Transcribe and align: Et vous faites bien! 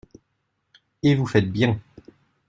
Et 1.03 1.13
vous 1.13 1.27
faites 1.27 1.51
bien! 1.51 1.79